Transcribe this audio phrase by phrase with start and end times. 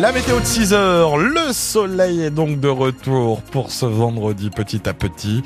[0.00, 4.88] La météo de 6 heures, le soleil est donc de retour pour ce vendredi petit
[4.88, 5.42] à petit.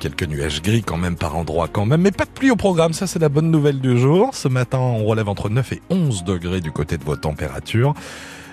[0.00, 2.94] Quelques nuages gris quand même par endroits quand même, mais pas de pluie au programme,
[2.94, 4.34] ça c'est la bonne nouvelle du jour.
[4.34, 7.94] Ce matin on relève entre 9 et 11 degrés du côté de vos températures.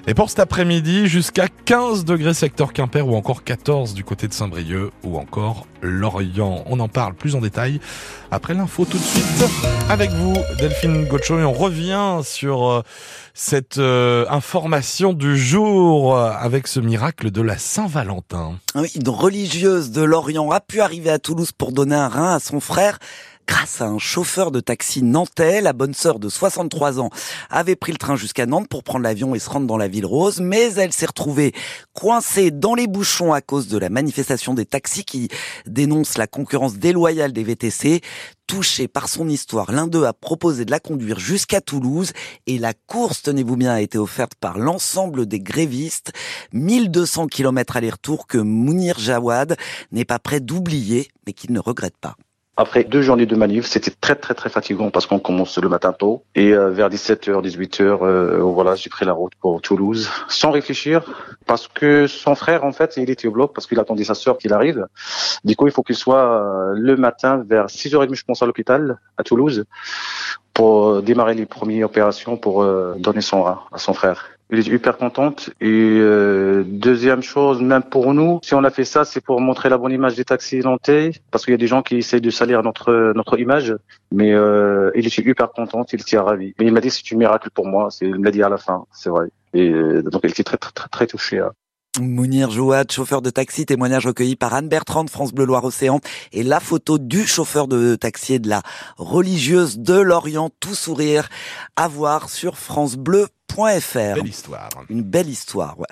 [0.08, 4.34] Et pour cet après-midi, jusqu'à 15 degrés secteur Quimper ou encore 14 du côté de
[4.34, 6.64] Saint-Brieuc ou encore Lorient.
[6.66, 7.80] On en parle plus en détail
[8.32, 9.46] après l'info tout de suite
[9.90, 12.84] avec vous, Delphine Gaucho, et on revient sur euh,
[13.34, 18.60] cette euh, information du jour euh, avec ce miracle de la Saint-Valentin.
[18.76, 22.60] Une religieuse de Lorient a pu arriver à Toulouse pour donner un rein à son
[22.60, 23.00] frère
[23.50, 25.60] grâce à un chauffeur de taxi nantais.
[25.62, 27.10] La bonne sœur de 63 ans
[27.50, 30.06] avait pris le train jusqu'à Nantes pour prendre l'avion et se rendre dans la ville
[30.06, 31.54] rose, mais elle s'est retrouvée
[31.94, 35.30] coincée dans les bouchons à cause de la manifestation des taxis qui
[35.66, 38.02] dénoncent la concurrence déloyale des VTC.
[38.46, 42.14] Touché par son histoire, l'un d'eux a proposé de la conduire jusqu'à Toulouse
[42.46, 46.12] et la course, tenez-vous bien, a été offerte par l'ensemble des grévistes.
[46.54, 49.58] 1200 km aller-retour que Mounir Jawad
[49.92, 52.16] n'est pas prêt d'oublier, mais qu'il ne regrette pas.
[52.60, 55.94] Après deux journées de manif, c'était très très très fatigant parce qu'on commence le matin
[55.94, 60.52] tôt et euh, vers 17h, 18h, euh, voilà, j'ai pris la route pour Toulouse sans
[60.52, 61.06] réfléchir
[61.46, 64.38] parce que son frère en fait, il était au bloc parce qu'il attendait sa sœur
[64.38, 64.88] qu'il arrive.
[65.46, 69.00] Du coup, il faut qu'il soit euh, le matin vers 6h30 je pense à l'hôpital
[69.18, 69.64] à Toulouse
[70.54, 72.66] pour démarrer les premières opérations pour
[72.98, 74.39] donner son rein à son frère.
[74.52, 75.52] Il est hyper contente.
[75.62, 79.70] Et euh, deuxième chose, même pour nous, si on a fait ça, c'est pour montrer
[79.70, 82.32] la bonne image des taxis nantais, parce qu'il y a des gens qui essayent de
[82.32, 83.76] salir notre notre image.
[84.12, 86.56] Mais euh, il est hyper contente, il était ravi.
[86.60, 87.90] Mais il m'a dit c'est un miracle pour moi.
[87.92, 89.28] C'est il me l'a dit à la fin, c'est vrai.
[89.54, 91.40] Et euh, donc il était très très très, très touché.
[91.40, 91.52] Hein.
[92.00, 96.00] Mounir Jouad, chauffeur de taxi, témoignage recueilli par Anne Bertrand France Bleu Loire Océan
[96.32, 98.62] et la photo du chauffeur de taxi et de la
[98.98, 101.30] religieuse de Lorient, tout sourire,
[101.76, 103.39] à voir sur francebleu.fr.
[104.16, 104.70] Belle histoire.
[104.90, 105.88] Une belle histoire, ouais.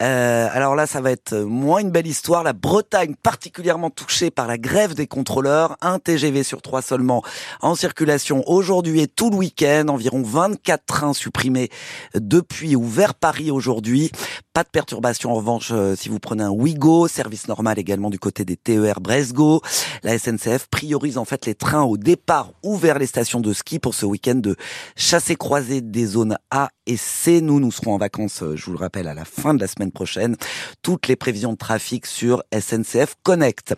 [0.00, 2.44] Euh, alors là, ça va être moins une belle histoire.
[2.44, 5.76] La Bretagne, particulièrement touchée par la grève des contrôleurs.
[5.80, 7.22] Un TGV sur trois seulement
[7.60, 9.86] en circulation aujourd'hui et tout le week-end.
[9.88, 11.68] Environ 24 trains supprimés
[12.14, 14.12] depuis ou vers Paris aujourd'hui.
[14.52, 17.08] Pas de perturbation en revanche euh, si vous prenez un Ouigo.
[17.08, 19.62] Service normal également du côté des TER Bresgo.
[20.04, 23.80] La SNCF priorise en fait les trains au départ ou vers les stations de ski
[23.80, 24.54] pour ce week-end de
[24.96, 27.40] chassé-croisé des zones A et C.
[27.40, 29.68] Nous, nous serons en vacances, euh, je vous le rappelle, à la fin de la
[29.68, 30.36] semaine prochaine.
[30.82, 33.74] Toutes les prévisions de trafic sur SNCF Connect.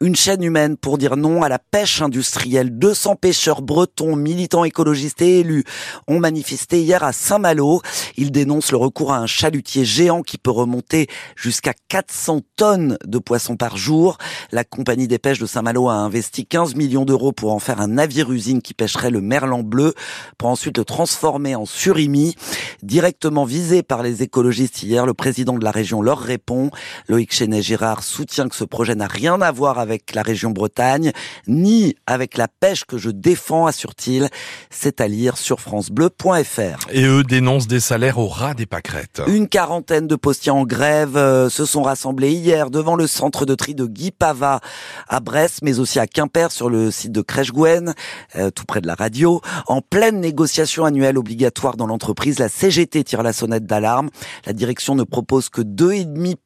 [0.00, 2.78] Une chaîne humaine pour dire non à la pêche industrielle.
[2.78, 5.64] 200 pêcheurs bretons, militants écologistes et élus
[6.06, 7.80] ont manifesté hier à Saint-Malo.
[8.16, 13.18] Ils dénoncent le recours à un chalutier géant qui peut remonter jusqu'à 400 tonnes de
[13.18, 14.18] poissons par jour.
[14.52, 17.88] La compagnie des pêches de Saint-Malo a investi 15 millions d'euros pour en faire un
[17.88, 19.94] navire-usine qui pêcherait le merlan bleu
[20.36, 22.36] pour ensuite le transformer en surimi.
[22.82, 26.70] Directement visé par les écologistes hier, le président de la région leur répond.
[27.08, 31.12] Loïc Chenet-Girard soutient que ce projet n'a rien à voir avec la région Bretagne,
[31.46, 34.28] ni avec la pêche que je défends, assure-t-il.
[34.70, 36.88] C'est à lire sur francebleu.fr.
[36.90, 39.22] Et eux dénoncent des salaires au ras des pâquerettes.
[39.26, 43.54] Une quarantaine de postiers en grève euh, se sont rassemblés hier devant le centre de
[43.54, 44.60] tri de Guy Pava
[45.08, 47.94] à Brest, mais aussi à Quimper sur le site de Crèche-Gouenne,
[48.36, 49.40] euh, tout près de la radio.
[49.66, 54.10] En pleine négociation annuelle obligatoire dans l'entreprise, la CGT tire la sonnette d'alarme.
[54.46, 56.36] La direction ne propose que 2,5%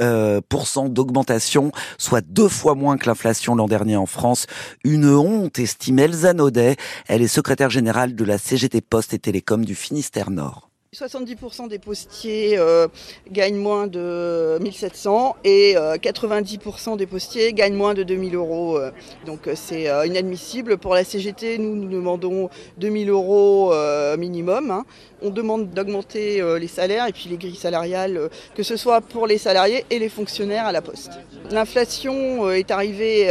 [0.00, 4.46] euh, d'augmentation, soit deux fois moins que l'inflation l'an dernier en France.
[4.84, 6.76] Une honte, estime Elsa Naudet.
[7.06, 10.73] Elle est secrétaire générale de la CGT Poste et Télécom du Finistère Nord.
[10.94, 12.86] 70% des postiers euh,
[13.30, 18.78] gagnent moins de 1700 et 90% euh, des postiers gagnent moins de 2000 euros.
[18.78, 18.90] Euh.
[19.26, 20.78] Donc c'est inadmissible.
[20.78, 23.72] Pour la CGT, nous, nous demandons 2000 euros
[24.16, 24.70] minimum.
[24.70, 24.84] Hein.
[25.22, 29.38] On demande d'augmenter les salaires et puis les grilles salariales, que ce soit pour les
[29.38, 31.12] salariés et les fonctionnaires à la poste.
[31.50, 33.30] L'inflation est arrivée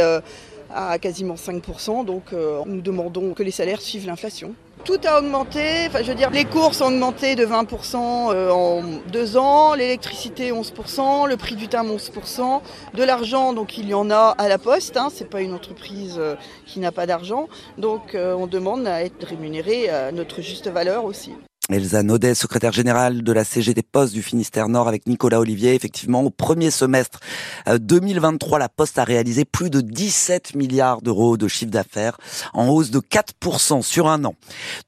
[0.74, 2.32] à quasiment 5%, donc
[2.66, 4.54] nous demandons que les salaires suivent l'inflation.
[4.84, 8.82] Tout a augmenté, enfin je veux dire, les courses ont augmenté de 20% euh, en
[9.10, 12.60] deux ans, l'électricité 11%, le prix du timbre 11%,
[12.92, 16.16] de l'argent, donc il y en a à la poste, hein, c'est pas une entreprise
[16.18, 16.34] euh,
[16.66, 17.48] qui n'a pas d'argent,
[17.78, 21.32] donc euh, on demande à être rémunéré à notre juste valeur aussi.
[21.70, 25.74] Elsa Naudet, secrétaire générale de la CGT Poste du Finistère Nord avec Nicolas Olivier.
[25.74, 27.20] Effectivement, au premier semestre
[27.66, 32.18] 2023, euh, la Poste a réalisé plus de 17 milliards d'euros de chiffre d'affaires,
[32.52, 34.34] en hausse de 4% sur un an.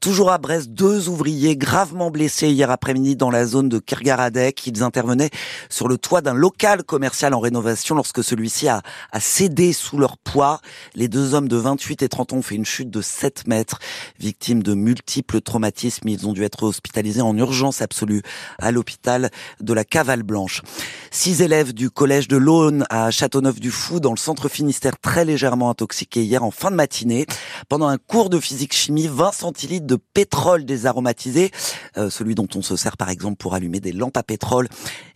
[0.00, 4.66] Toujours à Brest, deux ouvriers gravement blessés hier après-midi dans la zone de Kirgaradec.
[4.66, 5.30] Ils intervenaient
[5.70, 8.82] sur le toit d'un local commercial en rénovation lorsque celui-ci a,
[9.12, 10.60] a cédé sous leur poids.
[10.94, 13.78] Les deux hommes de 28 et 30 ans ont fait une chute de 7 mètres,
[14.20, 16.06] victimes de multiples traumatismes.
[16.08, 18.22] Ils ont dû être hospitalisés en urgence absolue
[18.58, 19.30] à l'hôpital
[19.60, 20.62] de la Cavale Blanche.
[21.10, 26.22] Six élèves du collège de l'Aune à Châteauneuf-du-Fou dans le centre Finistère très légèrement intoxiqués
[26.22, 27.26] hier en fin de matinée.
[27.68, 31.50] Pendant un cours de physique-chimie, 20 centilitres de pétrole désaromatisé,
[31.96, 34.68] euh, celui dont on se sert par exemple pour allumer des lampes à pétrole,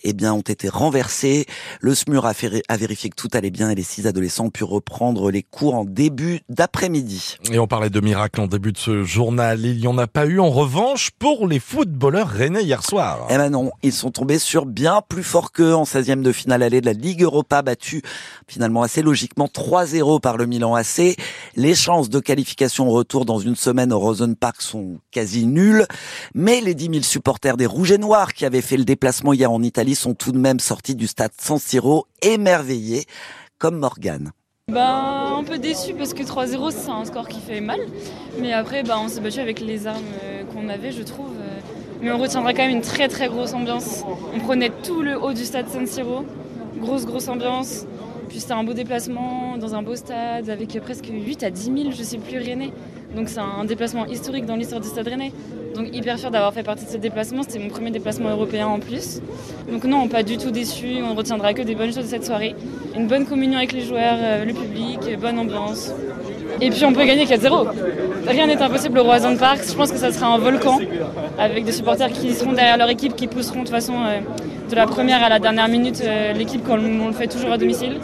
[0.02, 1.47] eh bien, ont été renversés.
[1.81, 2.32] Le SMUR a,
[2.69, 5.75] a vérifié que tout allait bien et les six adolescents ont pu reprendre les cours
[5.75, 7.37] en début d'après-midi.
[7.50, 9.64] Et on parlait de miracle en début de ce journal.
[9.64, 13.26] Il n'y en a pas eu en revanche pour les footballeurs rennais hier soir.
[13.31, 16.62] Eh ben non, ils sont tombés sur bien plus fort qu'eux en 16e de finale
[16.62, 18.02] allée de la Ligue Europa battue
[18.48, 21.16] finalement assez logiquement 3-0 par le Milan AC.
[21.56, 25.87] Les chances de qualification au retour dans une semaine au Rosen Park sont quasi nulles,
[26.34, 29.50] mais les 10 000 supporters des Rouges et Noirs qui avaient fait le déplacement hier
[29.50, 33.06] en Italie sont tout de même sortis du stade San Siro émerveillés,
[33.58, 34.32] comme Morgan.
[34.70, 37.81] Bah, un peu déçu parce que 3-0 c'est un score qui fait mal.
[38.40, 41.32] Mais après bah, on s'est battu avec les armes euh, qu'on avait je trouve.
[41.40, 41.58] Euh.
[42.02, 44.05] Mais on retiendra quand même une très très grosse ambiance.
[44.34, 46.25] On prenait tout le haut du stade San Siro.
[46.78, 47.84] Grosse grosse ambiance.
[48.28, 51.76] Puis c'était un beau déplacement dans un beau stade avec presque 8 à 10 000
[51.90, 52.73] je sais plus Rennais.
[53.14, 55.32] Donc c'est un déplacement historique dans l'histoire du Stade Rennais.
[55.74, 57.42] Donc hyper fier d'avoir fait partie de ce déplacement.
[57.42, 59.20] C'était mon premier déplacement européen en plus.
[59.70, 60.98] Donc non, pas du tout déçu.
[61.02, 62.54] On retiendra que des bonnes choses de cette soirée.
[62.96, 65.92] Une bonne communion avec les joueurs, euh, le public, bonne ambiance.
[66.60, 67.68] Et puis on peut gagner 4-0.
[68.26, 69.60] Rien n'est impossible au Roison Park.
[69.66, 70.78] Je pense que ça sera un volcan
[71.38, 74.20] avec des supporters qui seront derrière leur équipe, qui pousseront de toute façon euh,
[74.68, 77.58] de la première à la dernière minute euh, l'équipe comme on le fait toujours à
[77.58, 77.98] domicile.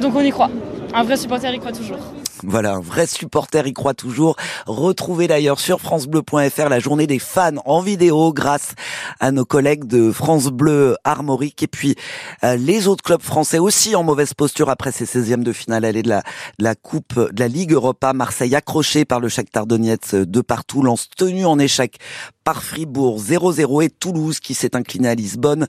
[0.00, 0.50] Donc on y croit.
[0.94, 1.98] Un vrai supporter y croit toujours.
[2.44, 4.36] Voilà, un vrai supporter y croit toujours.
[4.66, 8.74] Retrouvez d'ailleurs sur francebleu.fr la journée des fans en vidéo grâce
[9.20, 11.94] à nos collègues de France Bleu Armorique et puis
[12.42, 16.02] euh, les autres clubs français aussi en mauvaise posture après ces 16e de finale allée
[16.02, 16.22] de la,
[16.58, 18.12] de la Coupe de la Ligue Europa.
[18.12, 21.98] Marseille accroché par le Shakhtar Donetsk de partout, lance tenu en échec
[22.44, 25.66] par Fribourg 0-0 et Toulouse qui s'est incliné à Lisbonne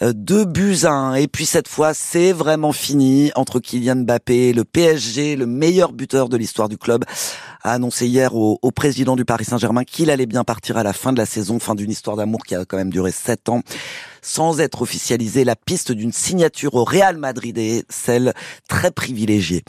[0.00, 1.14] 2 euh, buts à 1.
[1.14, 6.28] Et puis cette fois, c'est vraiment fini entre Kylian Mbappé, le PSG, le meilleur buteur
[6.28, 7.04] de l'histoire du club,
[7.62, 10.92] a annoncé hier au, au président du Paris Saint-Germain qu'il allait bien partir à la
[10.92, 13.62] fin de la saison, fin d'une histoire d'amour qui a quand même duré 7 ans
[14.22, 18.34] sans être officialisée la piste d'une signature au Real Madrid et celle
[18.68, 19.62] très privilégiée.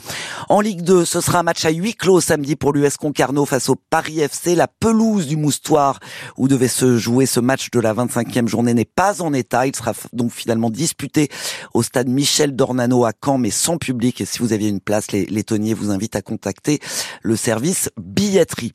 [0.48, 3.68] En Ligue 2, ce sera un match à huis clos samedi pour l'US Concarneau face
[3.68, 4.54] au Paris FC.
[4.54, 6.00] La pelouse du Moustoir
[6.36, 9.66] où devait se jouer ce match de la 25e journée n'est pas en état.
[9.66, 11.28] Il sera donc finalement disputé
[11.74, 14.20] au stade Michel Dornano à Caen mais sans public.
[14.20, 15.42] Et si vous aviez une place, les, les
[15.74, 16.80] vous invitent à contacter
[17.22, 18.72] le service billetterie.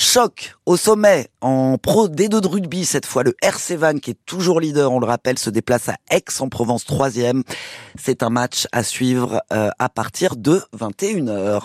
[0.00, 4.18] Choc au sommet en pro D2 de rugby, cette fois le RC Van qui est
[4.26, 7.42] toujours leader, on le rappelle, se déplace à Aix-en-Provence troisième.
[8.00, 11.56] C'est un match à suivre euh, à partir de 21h.